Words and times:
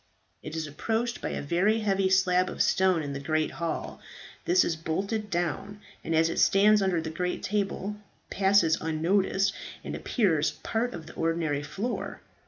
It 0.41 0.55
is 0.55 0.65
approached 0.65 1.21
by 1.21 1.29
a 1.29 1.43
very 1.43 1.81
heavy 1.81 2.09
slab 2.09 2.49
of 2.49 2.63
stone 2.63 3.03
in 3.03 3.13
the 3.13 3.19
great 3.19 3.51
hall. 3.51 4.01
This 4.45 4.65
is 4.65 4.75
bolted 4.75 5.29
down, 5.29 5.79
and 6.03 6.15
as 6.15 6.27
it 6.27 6.39
stands 6.39 6.81
under 6.81 6.99
the 6.99 7.11
great 7.11 7.43
table 7.43 7.97
passes 8.31 8.81
unnoticed, 8.81 9.53
and 9.83 9.93
appears 9.95 10.49
part 10.63 10.95
of 10.95 11.05
the 11.05 11.13
ordinary 11.13 11.61
floor. 11.61 12.21